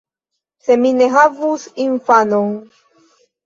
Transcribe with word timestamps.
Se 0.67 0.77
mi 0.85 0.93
ne 1.03 1.11
havus 1.17 1.67
infanon! 1.87 2.59